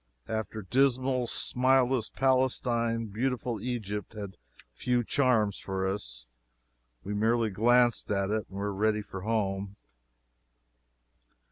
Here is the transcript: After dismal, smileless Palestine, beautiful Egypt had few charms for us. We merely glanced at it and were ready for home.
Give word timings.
After 0.27 0.63
dismal, 0.63 1.27
smileless 1.27 2.09
Palestine, 2.09 3.05
beautiful 3.09 3.61
Egypt 3.61 4.13
had 4.13 4.35
few 4.73 5.03
charms 5.03 5.59
for 5.59 5.85
us. 5.85 6.25
We 7.03 7.13
merely 7.13 7.51
glanced 7.51 8.09
at 8.09 8.31
it 8.31 8.47
and 8.49 8.57
were 8.57 8.73
ready 8.73 9.03
for 9.03 9.21
home. 9.21 9.75